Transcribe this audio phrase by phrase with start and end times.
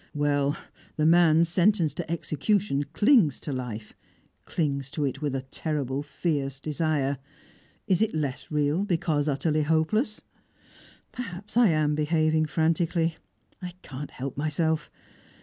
[0.15, 0.57] Well,
[0.97, 3.93] the man sentenced to execution clings to life,
[4.45, 7.19] clings to it with a terrible fierce desire;
[7.85, 10.21] is it less real because utterly hopeless?
[11.11, 13.17] Perhaps I am behaving frantically;
[13.61, 14.89] I can't help myself.